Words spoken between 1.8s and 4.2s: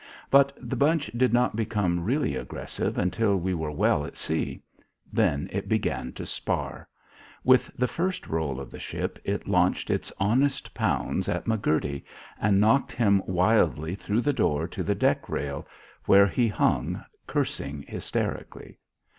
really aggressive until we were well at